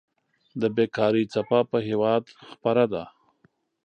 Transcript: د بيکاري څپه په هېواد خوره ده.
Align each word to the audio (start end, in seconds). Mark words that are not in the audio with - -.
د 0.61 0.63
بيکاري 0.75 1.23
څپه 1.33 1.59
په 1.71 1.77
هېواد 1.87 2.23
خوره 2.57 2.85
ده. 2.93 3.03